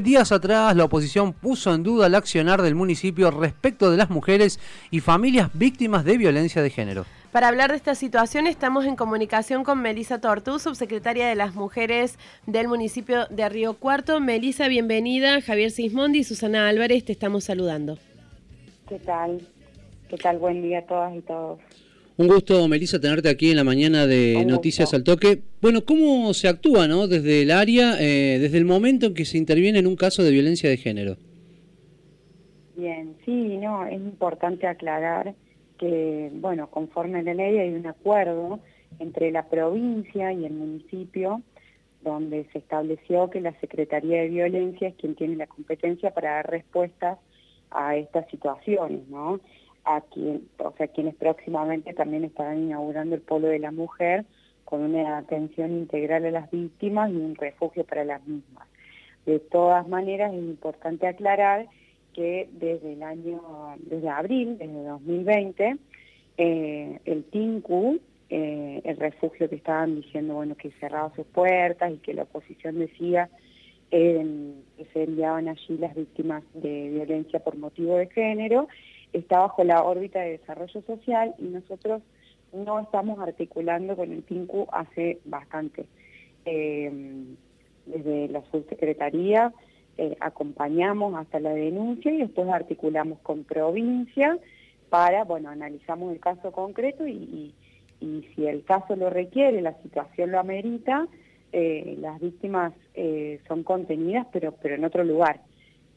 Días 0.00 0.30
atrás, 0.30 0.76
la 0.76 0.84
oposición 0.84 1.32
puso 1.32 1.74
en 1.74 1.82
duda 1.82 2.06
el 2.06 2.14
accionar 2.14 2.62
del 2.62 2.76
municipio 2.76 3.32
respecto 3.32 3.90
de 3.90 3.96
las 3.96 4.10
mujeres 4.10 4.60
y 4.92 5.00
familias 5.00 5.50
víctimas 5.54 6.04
de 6.04 6.16
violencia 6.16 6.62
de 6.62 6.70
género. 6.70 7.04
Para 7.32 7.48
hablar 7.48 7.70
de 7.70 7.78
esta 7.78 7.96
situación 7.96 8.46
estamos 8.46 8.84
en 8.84 8.94
comunicación 8.94 9.64
con 9.64 9.82
Melisa 9.82 10.20
Tortú, 10.20 10.60
subsecretaria 10.60 11.26
de 11.26 11.34
las 11.34 11.56
Mujeres 11.56 12.16
del 12.46 12.68
municipio 12.68 13.26
de 13.26 13.48
Río 13.48 13.74
Cuarto. 13.74 14.20
Melisa, 14.20 14.68
bienvenida. 14.68 15.40
Javier 15.40 15.72
Sismondi 15.72 16.20
y 16.20 16.24
Susana 16.24 16.68
Álvarez 16.68 17.04
te 17.04 17.10
estamos 17.10 17.42
saludando. 17.42 17.98
¿Qué 18.88 19.00
tal? 19.00 19.48
¿Qué 20.08 20.16
tal? 20.16 20.38
Buen 20.38 20.62
día 20.62 20.78
a 20.78 20.82
todas 20.82 21.12
y 21.16 21.22
todos. 21.22 21.58
Un 22.18 22.26
gusto, 22.26 22.66
Melissa, 22.66 23.00
tenerte 23.00 23.28
aquí 23.28 23.52
en 23.52 23.56
la 23.56 23.62
mañana 23.62 24.04
de 24.04 24.44
Noticias 24.44 24.92
al 24.92 25.04
Toque. 25.04 25.40
Bueno, 25.62 25.84
¿cómo 25.84 26.34
se 26.34 26.48
actúa 26.48 26.88
¿no? 26.88 27.06
desde 27.06 27.42
el 27.42 27.52
área, 27.52 27.94
eh, 28.00 28.40
desde 28.40 28.58
el 28.58 28.64
momento 28.64 29.06
en 29.06 29.14
que 29.14 29.24
se 29.24 29.38
interviene 29.38 29.78
en 29.78 29.86
un 29.86 29.94
caso 29.94 30.24
de 30.24 30.32
violencia 30.32 30.68
de 30.68 30.78
género? 30.78 31.16
Bien, 32.74 33.14
sí, 33.24 33.56
no, 33.58 33.86
es 33.86 34.00
importante 34.00 34.66
aclarar 34.66 35.36
que, 35.78 36.32
bueno, 36.34 36.68
conforme 36.68 37.20
a 37.20 37.22
la 37.22 37.34
ley 37.34 37.56
hay 37.56 37.70
un 37.70 37.86
acuerdo 37.86 38.58
entre 38.98 39.30
la 39.30 39.48
provincia 39.48 40.32
y 40.32 40.44
el 40.44 40.54
municipio 40.54 41.40
donde 42.02 42.46
se 42.52 42.58
estableció 42.58 43.30
que 43.30 43.40
la 43.40 43.52
Secretaría 43.60 44.22
de 44.22 44.28
Violencia 44.28 44.88
es 44.88 44.96
quien 44.96 45.14
tiene 45.14 45.36
la 45.36 45.46
competencia 45.46 46.10
para 46.10 46.32
dar 46.32 46.50
respuestas 46.50 47.16
a 47.70 47.94
estas 47.94 48.28
situaciones, 48.28 49.06
¿no? 49.08 49.38
A 49.88 50.02
quien, 50.02 50.48
o 50.58 50.72
sea, 50.76 50.86
quienes 50.88 51.14
próximamente 51.14 51.94
también 51.94 52.24
estarán 52.24 52.58
inaugurando 52.58 53.14
el 53.14 53.22
Polo 53.22 53.48
de 53.48 53.58
la 53.58 53.70
Mujer 53.70 54.26
con 54.66 54.82
una 54.82 55.16
atención 55.16 55.70
integral 55.70 56.26
a 56.26 56.30
las 56.30 56.50
víctimas 56.50 57.10
y 57.10 57.16
un 57.16 57.34
refugio 57.34 57.84
para 57.84 58.04
las 58.04 58.24
mismas. 58.26 58.68
De 59.24 59.38
todas 59.38 59.88
maneras, 59.88 60.34
es 60.34 60.40
importante 60.40 61.06
aclarar 61.06 61.66
que 62.12 62.50
desde 62.52 62.92
el 62.92 63.02
año, 63.02 63.40
desde 63.78 64.10
abril, 64.10 64.58
desde 64.58 64.84
2020, 64.84 65.76
eh, 66.36 67.00
el 67.06 67.24
TINCU, 67.24 67.98
eh, 68.28 68.82
el 68.84 68.96
refugio 68.98 69.48
que 69.48 69.56
estaban 69.56 69.96
diciendo, 69.96 70.34
bueno, 70.34 70.54
que 70.54 70.70
cerraba 70.72 71.14
sus 71.16 71.26
puertas 71.26 71.90
y 71.90 71.96
que 71.96 72.12
la 72.12 72.24
oposición 72.24 72.78
decía 72.78 73.30
eh, 73.90 74.52
que 74.76 74.84
se 74.92 75.04
enviaban 75.04 75.48
allí 75.48 75.78
las 75.78 75.94
víctimas 75.94 76.42
de 76.52 76.90
violencia 76.90 77.40
por 77.40 77.56
motivo 77.56 77.96
de 77.96 78.08
género, 78.08 78.68
está 79.12 79.40
bajo 79.40 79.64
la 79.64 79.82
órbita 79.82 80.20
de 80.20 80.38
desarrollo 80.38 80.82
social 80.82 81.34
y 81.38 81.44
nosotros 81.44 82.02
no 82.52 82.80
estamos 82.80 83.18
articulando 83.18 83.96
con 83.96 84.12
el 84.12 84.22
PINCU 84.22 84.66
hace 84.72 85.18
bastante. 85.24 85.86
Eh, 86.44 87.24
desde 87.86 88.28
la 88.28 88.42
subsecretaría 88.50 89.52
eh, 89.96 90.16
acompañamos 90.20 91.14
hasta 91.14 91.40
la 91.40 91.50
denuncia 91.50 92.12
y 92.12 92.18
después 92.18 92.48
articulamos 92.48 93.18
con 93.20 93.44
provincia 93.44 94.38
para, 94.88 95.24
bueno, 95.24 95.50
analizamos 95.50 96.12
el 96.12 96.20
caso 96.20 96.52
concreto 96.52 97.06
y, 97.06 97.54
si 98.00 98.46
el 98.46 98.62
caso 98.64 98.94
lo 98.94 99.10
requiere, 99.10 99.60
la 99.60 99.74
situación 99.82 100.30
lo 100.30 100.38
amerita, 100.38 101.08
eh, 101.52 101.96
las 102.00 102.20
víctimas 102.20 102.72
son 103.48 103.64
contenidas, 103.64 104.26
pero, 104.32 104.52
pero 104.62 104.76
en 104.76 104.84
otro 104.84 105.02
lugar. 105.04 105.40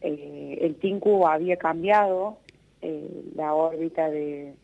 el 0.01 0.75
TINCU 0.75 1.27
había 1.27 1.57
cambiado 1.57 2.37
eh, 2.81 3.23
la 3.35 3.53
órbita 3.53 4.09
de, 4.09 4.55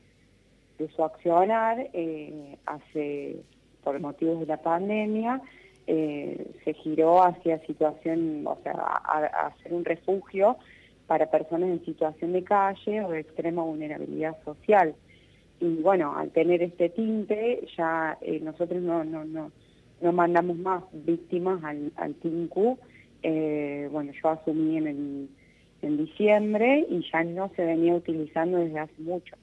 su 0.95 1.03
accionar 1.03 1.89
eh, 1.93 2.57
hace, 2.65 3.37
por 3.83 3.99
motivos 3.99 4.39
de 4.39 4.45
la 4.45 4.57
pandemia, 4.57 5.41
eh, 5.87 6.51
se 6.63 6.73
giró 6.73 7.23
hacia 7.23 7.59
situación, 7.65 8.45
o 8.45 8.57
sea, 8.63 8.73
a, 8.73 9.47
hacer 9.47 9.73
un 9.73 9.85
refugio 9.85 10.57
para 11.07 11.31
personas 11.31 11.69
en 11.69 11.85
situación 11.85 12.33
de 12.33 12.43
calle 12.43 13.03
o 13.03 13.09
de 13.09 13.21
extrema 13.21 13.63
vulnerabilidad 13.63 14.37
social. 14.43 14.95
Y 15.59 15.75
bueno, 15.81 16.15
al 16.15 16.29
tener 16.31 16.61
este 16.61 16.89
tinte, 16.89 17.67
ya 17.75 18.17
nosotros 18.42 18.81
no, 18.81 19.03
no, 19.03 19.25
no, 19.25 19.52
no 20.02 20.11
mandamos 20.11 20.58
más 20.58 20.83
víctimas 20.92 21.63
al, 21.63 21.92
al 21.95 22.13
TINCU. 22.15 22.77
bueno, 23.92 24.11
yo 24.21 24.30
asumí 24.30 24.77
en 24.77 24.87
el 24.87 25.30
en 25.82 25.98
diciembre 25.98 26.86
y 26.89 27.04
ya 27.11 27.23
no 27.23 27.52
se 27.55 27.64
venía 27.64 27.95
utilizando 27.95 28.58
desde 28.58 28.80
hace 28.80 29.02
mucho. 29.02 29.36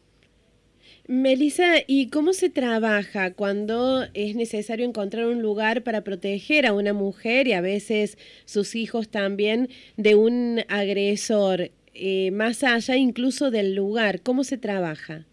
Melissa, 1.06 1.76
¿y 1.86 2.08
cómo 2.08 2.32
se 2.32 2.48
trabaja 2.48 3.34
cuando 3.34 4.04
es 4.14 4.36
necesario 4.36 4.86
encontrar 4.86 5.26
un 5.26 5.42
lugar 5.42 5.82
para 5.82 6.02
proteger 6.02 6.66
a 6.66 6.72
una 6.72 6.94
mujer 6.94 7.46
y 7.46 7.52
a 7.52 7.60
veces 7.60 8.16
sus 8.46 8.74
hijos 8.74 9.10
también 9.10 9.68
de 9.96 10.14
un 10.14 10.60
agresor, 10.68 11.70
eh, 11.94 12.30
más 12.30 12.64
allá 12.64 12.96
incluso 12.96 13.50
del 13.50 13.74
lugar? 13.74 14.22
¿Cómo 14.22 14.44
se 14.44 14.56
trabaja? 14.56 15.26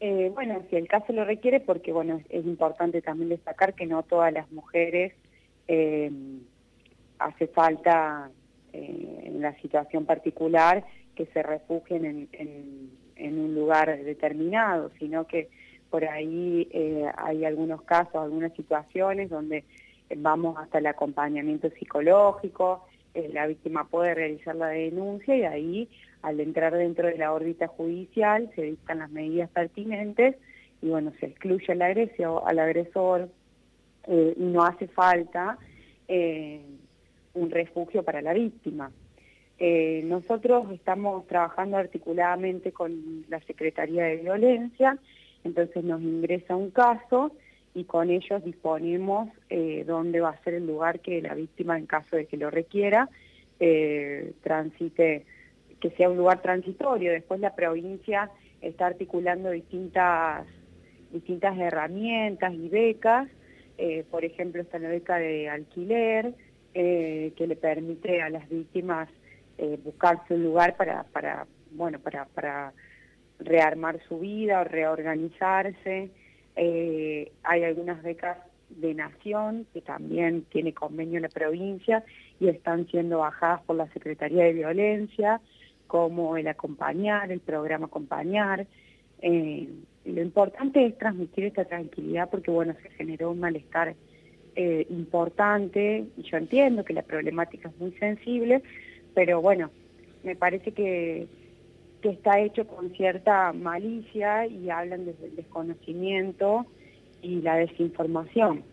Eh, 0.00 0.30
bueno, 0.34 0.62
si 0.68 0.76
el 0.76 0.88
caso 0.88 1.12
lo 1.12 1.24
requiere, 1.24 1.60
porque 1.60 1.92
bueno, 1.92 2.20
es 2.28 2.44
importante 2.44 3.00
también 3.00 3.30
destacar 3.30 3.74
que 3.74 3.86
no 3.86 4.02
todas 4.02 4.32
las 4.32 4.50
mujeres 4.52 5.14
eh, 5.68 6.10
hace 7.18 7.46
falta 7.46 8.30
en 8.72 9.40
la 9.40 9.54
situación 9.60 10.06
particular 10.06 10.84
que 11.14 11.26
se 11.26 11.42
refugien 11.42 12.28
en, 12.32 13.38
un 13.38 13.54
lugar 13.54 14.02
determinado, 14.02 14.90
sino 14.98 15.26
que 15.26 15.48
por 15.90 16.04
ahí 16.04 16.68
eh, 16.72 17.06
hay 17.16 17.44
algunos 17.44 17.82
casos, 17.82 18.16
algunas 18.16 18.52
situaciones 18.54 19.30
donde 19.30 19.64
vamos 20.16 20.56
hasta 20.58 20.78
el 20.78 20.86
acompañamiento 20.86 21.70
psicológico, 21.70 22.84
eh, 23.14 23.30
la 23.32 23.46
víctima 23.46 23.84
puede 23.84 24.14
realizar 24.14 24.56
la 24.56 24.68
denuncia 24.68 25.36
y 25.36 25.44
ahí 25.44 25.88
al 26.22 26.40
entrar 26.40 26.74
dentro 26.74 27.06
de 27.06 27.18
la 27.18 27.32
órbita 27.32 27.68
judicial 27.68 28.50
se 28.54 28.62
dictan 28.62 29.00
las 29.00 29.10
medidas 29.10 29.50
pertinentes 29.50 30.36
y 30.80 30.88
bueno, 30.88 31.12
se 31.20 31.26
excluye 31.26 31.72
al 31.72 31.82
agresor, 31.82 32.42
al 32.46 32.58
agresor 32.58 33.28
y 34.08 34.42
no 34.42 34.64
hace 34.64 34.88
falta 34.88 35.58
un 37.34 37.50
refugio 37.50 38.02
para 38.02 38.22
la 38.22 38.32
víctima. 38.32 38.90
Eh, 39.64 40.02
nosotros 40.04 40.70
estamos 40.72 41.26
trabajando 41.28 41.76
articuladamente 41.76 42.72
con 42.72 43.24
la 43.28 43.40
Secretaría 43.40 44.04
de 44.04 44.16
Violencia, 44.16 44.98
entonces 45.44 45.84
nos 45.84 46.02
ingresa 46.02 46.56
un 46.56 46.70
caso 46.70 47.32
y 47.72 47.84
con 47.84 48.10
ellos 48.10 48.44
disponemos 48.44 49.28
eh, 49.50 49.84
dónde 49.86 50.20
va 50.20 50.30
a 50.30 50.42
ser 50.42 50.54
el 50.54 50.66
lugar 50.66 51.00
que 51.00 51.22
la 51.22 51.34
víctima, 51.34 51.78
en 51.78 51.86
caso 51.86 52.16
de 52.16 52.26
que 52.26 52.36
lo 52.36 52.50
requiera, 52.50 53.08
eh, 53.60 54.32
transite, 54.42 55.24
que 55.80 55.90
sea 55.90 56.10
un 56.10 56.16
lugar 56.16 56.42
transitorio. 56.42 57.12
Después 57.12 57.38
la 57.38 57.54
provincia 57.54 58.30
está 58.60 58.86
articulando 58.86 59.50
distintas, 59.50 60.44
distintas 61.12 61.56
herramientas 61.56 62.52
y 62.52 62.68
becas, 62.68 63.28
por 64.10 64.24
ejemplo 64.24 64.62
está 64.62 64.78
la 64.78 64.88
beca 64.88 65.18
de 65.18 65.48
alquiler, 65.48 66.34
eh, 66.74 67.34
que 67.36 67.46
le 67.46 67.56
permite 67.56 68.22
a 68.22 68.30
las 68.30 68.48
víctimas 68.48 69.06
eh, 69.58 69.78
buscarse 69.84 70.32
un 70.32 70.42
lugar 70.42 70.74
para, 70.76 71.46
bueno, 71.72 71.98
para, 71.98 72.72
rearmar 73.38 74.00
su 74.08 74.20
vida 74.20 74.60
o 74.60 74.64
reorganizarse. 74.64 76.10
Eh, 76.56 77.32
hay 77.42 77.64
algunas 77.64 78.02
becas 78.02 78.38
de 78.70 78.94
nación 78.94 79.66
que 79.74 79.82
también 79.82 80.46
tiene 80.50 80.72
convenio 80.72 81.16
en 81.16 81.24
la 81.24 81.28
provincia 81.28 82.04
y 82.40 82.48
están 82.48 82.86
siendo 82.86 83.18
bajadas 83.18 83.60
por 83.64 83.76
la 83.76 83.88
Secretaría 83.88 84.44
de 84.44 84.54
Violencia, 84.54 85.42
como 85.88 86.38
el 86.38 86.48
acompañar, 86.48 87.32
el 87.32 87.40
programa 87.40 87.86
acompañar. 87.86 88.66
lo 89.20 90.22
importante 90.22 90.86
es 90.86 90.96
transmitir 90.96 91.44
esta 91.44 91.66
tranquilidad 91.66 92.30
porque 92.30 92.50
bueno, 92.50 92.74
se 92.82 92.88
generó 92.90 93.30
un 93.30 93.40
malestar 93.40 93.94
eh, 94.56 94.86
importante, 94.90 96.04
y 96.16 96.22
yo 96.22 96.36
entiendo 96.36 96.84
que 96.84 96.92
la 96.92 97.02
problemática 97.02 97.68
es 97.68 97.78
muy 97.78 97.92
sensible, 97.92 98.62
pero 99.14 99.40
bueno, 99.40 99.70
me 100.22 100.36
parece 100.36 100.72
que, 100.72 101.26
que 102.00 102.10
está 102.10 102.38
hecho 102.40 102.66
con 102.66 102.90
cierta 102.90 103.52
malicia 103.52 104.46
y 104.46 104.70
hablan 104.70 105.06
desde 105.06 105.26
el 105.26 105.36
desconocimiento 105.36 106.66
y 107.22 107.40
la 107.40 107.56
desinformación. 107.56 108.64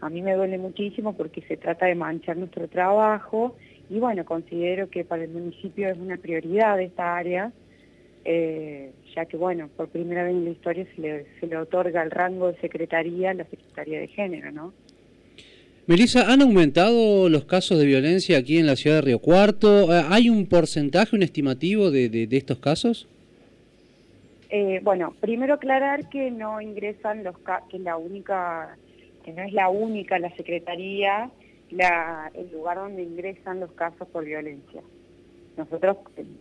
A 0.00 0.10
mí 0.10 0.22
me 0.22 0.34
duele 0.34 0.58
muchísimo 0.58 1.14
porque 1.14 1.40
se 1.42 1.56
trata 1.56 1.86
de 1.86 1.94
manchar 1.94 2.36
nuestro 2.36 2.68
trabajo 2.68 3.56
y 3.88 3.98
bueno, 3.98 4.24
considero 4.24 4.90
que 4.90 5.04
para 5.04 5.24
el 5.24 5.30
municipio 5.30 5.88
es 5.88 5.98
una 5.98 6.16
prioridad 6.16 6.80
esta 6.80 7.16
área, 7.16 7.52
eh, 8.24 8.92
ya 9.14 9.24
que 9.24 9.36
bueno, 9.36 9.68
por 9.76 9.88
primera 9.88 10.24
vez 10.24 10.32
en 10.32 10.44
la 10.44 10.50
historia 10.50 10.86
se 10.94 11.00
le, 11.00 11.26
se 11.40 11.46
le 11.46 11.56
otorga 11.56 12.02
el 12.02 12.10
rango 12.10 12.48
de 12.48 12.60
secretaría 12.60 13.30
a 13.30 13.34
la 13.34 13.44
Secretaría 13.44 14.00
de 14.00 14.08
Género, 14.08 14.50
¿no? 14.52 14.74
Melissa, 15.88 16.32
¿han 16.32 16.42
aumentado 16.42 17.28
los 17.28 17.44
casos 17.44 17.78
de 17.78 17.86
violencia 17.86 18.38
aquí 18.38 18.58
en 18.58 18.66
la 18.66 18.74
ciudad 18.74 18.96
de 18.96 19.02
Río 19.02 19.20
Cuarto? 19.20 19.94
Eh, 19.94 20.02
¿Hay 20.10 20.28
un 20.28 20.46
porcentaje, 20.46 21.14
un 21.14 21.22
estimativo 21.22 21.92
de, 21.92 22.26
estos 22.32 22.58
casos? 22.58 23.06
Eh, 24.50 24.80
bueno, 24.82 25.14
primero 25.20 25.54
aclarar 25.54 26.08
que 26.08 26.32
no 26.32 26.60
ingresan 26.60 27.22
los 27.22 27.36
que 27.70 27.78
la 27.78 27.96
única, 27.96 28.76
que 29.24 29.32
no 29.32 29.42
es 29.42 29.52
la 29.52 29.68
única 29.68 30.18
la 30.18 30.34
secretaría 30.34 31.30
el 31.70 32.50
lugar 32.52 32.78
donde 32.78 33.04
ingresan 33.04 33.60
los 33.60 33.70
casos 33.72 34.08
por 34.08 34.24
violencia. 34.24 34.82
Nosotros, 35.56 35.98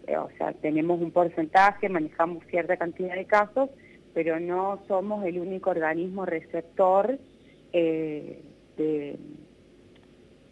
eh, 0.08 0.18
o 0.18 0.30
sea, 0.40 0.54
tenemos 0.54 1.00
un 1.00 1.12
porcentaje, 1.12 1.88
manejamos 1.88 2.44
cierta 2.50 2.78
cantidad 2.78 3.14
de 3.14 3.26
casos, 3.26 3.70
pero 4.16 4.40
no 4.40 4.80
somos 4.88 5.24
el 5.24 5.38
único 5.38 5.70
organismo 5.70 6.26
receptor 6.26 7.20
de, 8.77 9.18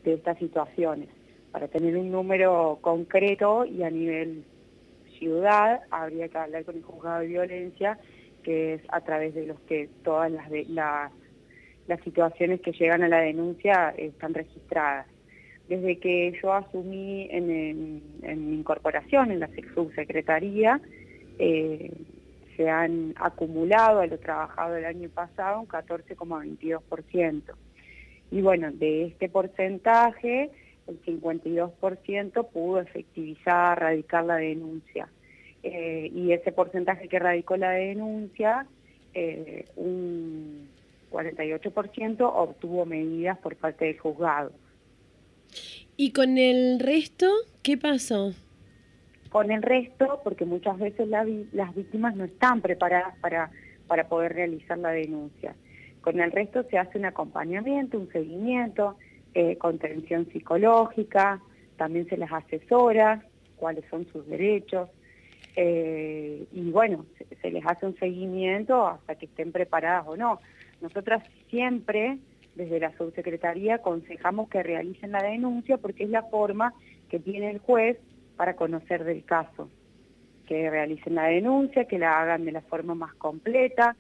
estas 0.04 0.38
situaciones. 0.38 1.10
Para 1.52 1.68
tener 1.68 1.96
un 1.98 2.12
número 2.12 2.80
concreto 2.82 3.66
y 3.66 3.84
a 3.84 3.90
nivel 3.90 4.44
ciudad, 5.20 5.82
habría 5.92 6.28
que 6.28 6.38
hablar 6.38 6.66
con 6.66 6.76
el 6.76 6.84
juzgado 6.84 7.22
de 7.22 7.28
violencia, 7.28 8.00
que 8.44 8.74
es 8.74 8.82
a 8.90 9.02
través 9.02 9.34
de 9.34 9.46
los 9.46 9.60
que 9.62 9.90
todas 10.04 10.32
las, 10.32 10.50
las, 10.70 11.12
las 11.88 12.02
situaciones 12.02 12.60
que 12.62 12.72
llegan 12.74 13.04
a 13.04 13.08
la 13.08 13.20
denuncia 13.20 13.94
están 13.98 14.34
registradas. 14.34 15.08
Desde 15.70 15.98
que 15.98 16.38
yo 16.42 16.54
asumí 16.54 17.28
en, 17.32 17.48
mi 17.48 18.56
incorporación 18.56 19.32
en 19.32 19.40
la 19.40 19.50
subsecretaría, 19.74 20.82
eh, 21.40 21.92
se 22.58 22.70
han 22.70 23.14
acumulado 23.16 24.02
a 24.02 24.08
lo 24.08 24.20
trabajado 24.20 24.76
el 24.76 24.86
año 24.86 25.10
pasado 25.10 25.62
un 25.62 25.68
14,22%. 25.68 27.42
Y 28.34 28.42
bueno, 28.42 28.72
de 28.72 29.06
este 29.06 29.30
porcentaje, 29.30 30.50
el 30.88 31.00
52% 31.04 32.48
pudo 32.50 32.80
efectivizar, 32.80 33.80
radicar 33.80 34.26
la 34.26 34.38
denuncia. 34.38 35.08
Eh, 35.62 36.12
y 36.12 36.32
ese 36.32 36.52
porcentaje 36.52 37.08
que 37.08 37.20
radicó 37.20 37.58
la 37.58 37.70
denuncia, 37.70 38.66
eh, 39.14 39.66
un 39.76 40.68
48% 41.12 42.22
obtuvo 42.22 42.88
medidas 42.88 43.38
por 43.38 43.56
parte 43.56 43.86
del 43.86 44.00
juzgado. 44.00 44.52
¿Y 45.96 46.12
con 46.12 46.40
el 46.40 46.80
resto 46.80 47.28
qué 47.62 47.78
pasó? 47.78 48.34
Con 49.30 49.52
el 49.52 49.62
resto, 49.62 50.22
porque 50.24 50.46
muchas 50.46 50.80
veces 50.80 51.08
las 51.08 51.76
víctimas 51.76 52.16
no 52.16 52.24
están 52.24 52.62
preparadas 52.62 53.16
para, 53.20 53.52
para 53.86 54.08
poder 54.08 54.34
realizar 54.34 54.80
la 54.80 54.90
denuncia. 54.90 55.54
Con 56.04 56.20
el 56.20 56.34
resto 56.34 56.64
se 56.70 56.78
hace 56.78 56.98
un 56.98 57.06
acompañamiento, 57.06 57.98
un 57.98 58.12
seguimiento, 58.12 58.98
eh, 59.34 59.58
contención 59.58 60.28
psicológica, 60.34 61.40
también 61.78 62.10
se 62.10 62.18
les 62.18 62.30
asesora 62.30 63.26
cuáles 63.56 63.86
son 63.90 64.06
sus 64.12 64.28
derechos, 64.28 64.90
eh, 65.56 66.46
y 66.52 66.72
bueno, 66.72 67.06
se, 67.42 67.52
les 67.52 67.66
hace 67.66 67.86
un 67.86 67.96
seguimiento 67.96 68.86
hasta 68.86 69.16
que 69.16 69.28
estén 69.28 69.54
preparadas 69.54 70.04
o 70.06 70.18
no. 70.18 70.42
Nosotras 70.82 71.24
siempre, 71.50 72.18
desde 72.56 72.82
la 72.82 72.92
subsecretaría, 72.98 73.76
aconsejamos 73.76 74.50
que 74.50 74.62
realicen 74.62 75.14
la 75.14 75.24
denuncia 75.24 75.78
porque 75.78 76.04
es 76.04 76.10
la 76.10 76.24
forma 76.24 76.74
que 77.08 77.20
tiene 77.20 77.50
el 77.50 77.60
juez 77.60 77.98
para 78.36 78.58
conocer 78.58 79.06
del 79.06 79.24
caso. 79.24 79.70
Que 80.48 80.70
realicen 80.70 81.16
la 81.16 81.28
denuncia, 81.28 81.86
que 81.86 81.98
la 81.98 82.22
hagan 82.22 82.44
de 82.44 82.52
la 82.52 82.62
forma 82.62 82.94
más 82.94 83.14
completa, 83.14 83.96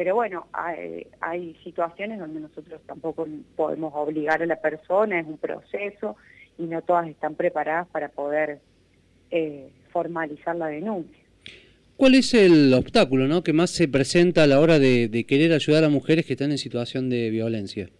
pero 0.00 0.14
bueno, 0.14 0.46
hay, 0.54 1.06
hay, 1.20 1.54
situaciones 1.62 2.18
donde 2.18 2.40
nosotros 2.40 2.80
tampoco 2.86 3.28
podemos 3.54 3.92
obligar 3.94 4.42
a 4.42 4.46
la 4.46 4.56
persona, 4.56 5.20
es 5.20 5.26
un 5.26 5.36
proceso 5.36 6.16
y 6.56 6.62
no 6.62 6.80
todas 6.80 7.06
están 7.06 7.34
preparadas 7.34 7.86
para 7.88 8.08
poder 8.08 8.60
eh, 9.30 9.68
formalizar 9.92 10.56
la 10.56 10.68
denuncia. 10.68 11.22
¿Cuál 11.98 12.14
es 12.14 12.32
el 12.32 12.72
obstáculo 12.72 13.28
¿no? 13.28 13.42
que 13.42 13.52
más 13.52 13.72
se 13.72 13.88
presenta 13.88 14.44
a 14.44 14.46
la 14.46 14.60
hora 14.60 14.78
de, 14.78 15.26
querer 15.28 15.52
ayudar 15.52 15.84
a 15.84 15.90
mujeres 15.90 16.24
que 16.24 16.32
están 16.32 16.50
en 16.50 16.56
situación 16.56 17.10
de 17.10 17.28
violencia? 17.28 17.90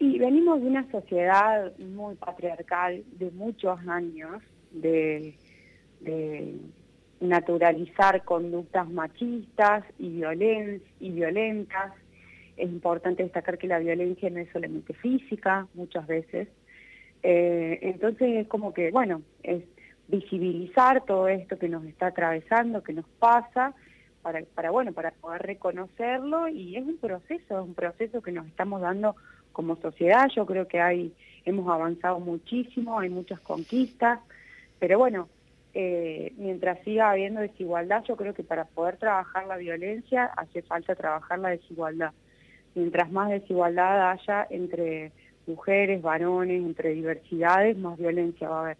Y 0.00 0.18
venimos 0.18 0.60
de 0.60 0.66
una 0.66 0.90
sociedad 0.90 1.70
muy 1.78 2.16
patriarcal 2.16 3.04
de 3.20 3.30
muchos 3.30 3.78
años, 3.86 4.42
de, 4.72 5.36
naturalizar 7.20 8.24
conductas 8.24 8.88
machistas 8.88 9.84
y, 9.98 10.22
y 11.00 11.10
violentas. 11.10 11.92
Es 12.56 12.68
importante 12.68 13.22
destacar 13.22 13.58
que 13.58 13.66
la 13.66 13.78
violencia 13.78 14.30
no 14.30 14.38
es 14.38 14.48
solamente 14.52 14.94
física, 14.94 15.66
muchas 15.74 16.06
veces. 16.06 16.48
Eh, 17.22 17.78
entonces 17.82 18.28
es 18.36 18.48
como 18.48 18.72
que, 18.72 18.90
bueno, 18.90 19.22
es 19.42 19.62
visibilizar 20.08 21.04
todo 21.04 21.28
esto 21.28 21.58
que 21.58 21.68
nos 21.68 21.84
está 21.84 22.08
atravesando, 22.08 22.82
que 22.82 22.92
nos 22.92 23.06
pasa, 23.18 23.74
para, 24.22 24.42
para, 24.54 24.70
bueno, 24.70 24.92
para 24.92 25.10
poder 25.12 25.42
reconocerlo 25.42 26.48
y 26.48 26.76
es 26.76 26.84
un 26.84 26.98
proceso, 26.98 27.60
es 27.60 27.64
un 27.64 27.74
proceso 27.74 28.20
que 28.22 28.32
nos 28.32 28.46
estamos 28.46 28.80
dando 28.80 29.16
como 29.52 29.76
sociedad, 29.76 30.28
yo 30.34 30.46
creo 30.46 30.68
que 30.68 30.80
hay, 30.80 31.12
hemos 31.44 31.68
avanzado 31.68 32.20
muchísimo, 32.20 32.98
hay 32.98 33.10
muchas 33.10 33.40
conquistas, 33.40 34.20
pero 34.78 34.98
bueno, 34.98 35.28
eh, 35.74 36.32
mientras 36.36 36.82
siga 36.84 37.10
habiendo 37.10 37.40
desigualdad, 37.40 38.02
yo 38.04 38.16
creo 38.16 38.34
que 38.34 38.42
para 38.42 38.64
poder 38.64 38.96
trabajar 38.96 39.46
la 39.46 39.56
violencia 39.56 40.24
hace 40.36 40.62
falta 40.62 40.94
trabajar 40.94 41.38
la 41.38 41.50
desigualdad. 41.50 42.12
Mientras 42.74 43.10
más 43.10 43.30
desigualdad 43.30 44.10
haya 44.12 44.46
entre 44.50 45.12
mujeres, 45.46 46.02
varones, 46.02 46.62
entre 46.62 46.90
diversidades, 46.90 47.76
más 47.76 47.98
violencia 47.98 48.48
va 48.48 48.58
a 48.58 48.62
haber. 48.62 48.76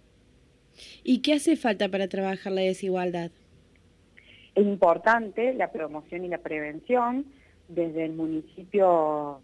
¿Y 1.02 1.20
qué 1.20 1.34
hace 1.34 1.56
falta 1.56 1.88
para 1.88 2.08
trabajar 2.08 2.52
la 2.52 2.60
desigualdad? 2.60 3.30
Es 4.54 4.66
importante 4.66 5.54
la 5.54 5.70
promoción 5.70 6.24
y 6.24 6.28
la 6.28 6.38
prevención 6.38 7.26
desde 7.68 8.04
el 8.04 8.12
municipio, 8.12 9.40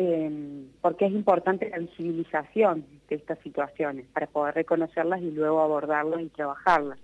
em, 0.00 0.68
porque 0.80 1.06
es 1.06 1.12
importante 1.12 1.68
la 1.68 1.78
visibilización 1.78 2.86
de 3.08 3.16
estas 3.16 3.36
situaciones 3.40 4.06
para 4.12 4.28
poder 4.28 4.54
reconocerlas 4.54 5.20
y 5.20 5.32
luego 5.32 5.60
abordarlas 5.60 6.20
y 6.20 6.28
trabajarlas. 6.28 7.00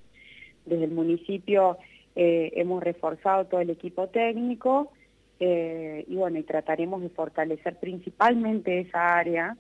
Desde 0.65 0.85
el 0.85 0.93
municipio 0.93 1.77
eh, 2.15 2.53
hemos 2.55 2.85
reforzado 2.85 3.47
todo 3.47 3.61
el 3.61 3.71
equipo 3.71 4.07
técnico 4.07 4.93
eh, 5.41 6.05
y 6.07 6.15
bueno, 6.15 6.41
trataremos 6.45 7.03
de 7.03 7.09
fortalecer 7.09 7.81
principalmente 7.81 8.79
esa 8.79 9.17
área 9.17 9.57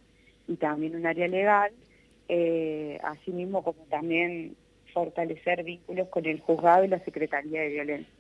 y 0.47 0.55
también 0.55 0.95
un 0.95 1.05
área 1.05 1.27
legal 1.27 1.73
eh, 2.29 3.01
asimismo 3.03 3.65
como 3.65 3.83
también 3.91 4.55
fortalecer 4.93 5.65
vínculos 5.65 6.07
con 6.09 6.25
el 6.25 6.39
juzgado 6.39 6.85
y 6.85 6.89
la 6.89 7.01
Secretaría 7.01 7.63
de 7.63 7.69
Violencia. 7.71 8.14